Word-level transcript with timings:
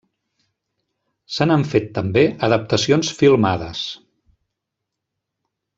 Se 1.35 1.47
n'han 1.49 1.65
fet 1.73 1.91
també 1.99 2.23
adaptacions 2.49 3.13
filmades. 3.21 3.83